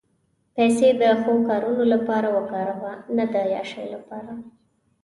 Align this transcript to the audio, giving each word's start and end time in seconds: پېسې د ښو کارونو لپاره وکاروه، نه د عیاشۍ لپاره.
پېسې 0.55 0.89
د 1.01 1.03
ښو 1.21 1.33
کارونو 1.47 1.83
لپاره 1.93 2.27
وکاروه، 2.37 2.91
نه 3.15 3.23
د 3.31 3.33
عیاشۍ 3.47 3.85
لپاره. 3.95 4.31